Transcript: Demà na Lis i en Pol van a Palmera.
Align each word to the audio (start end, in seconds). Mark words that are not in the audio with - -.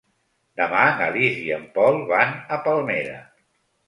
Demà 0.59 0.85
na 1.01 1.09
Lis 1.17 1.37
i 1.41 1.51
en 1.57 1.67
Pol 1.75 1.99
van 2.13 2.33
a 2.57 2.59
Palmera. 2.69 3.19